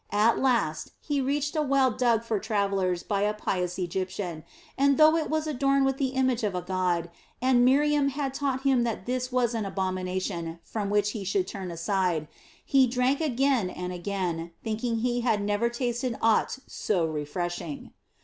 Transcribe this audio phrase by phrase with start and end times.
[0.11, 4.43] At last he reached a well dug for travelers by a pious Egyptian,
[4.75, 8.63] and though it was adorned with the image of a god and Miriam had taught
[8.63, 12.27] him that this was an abomination from which he should turn aside,
[12.65, 17.91] he drank again and again, thinking he had never tasted aught so refreshing.